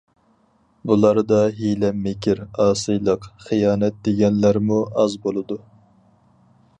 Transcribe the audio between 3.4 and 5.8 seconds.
خىيانەت، دېگەنلەرمۇ ئاز بولىدۇ.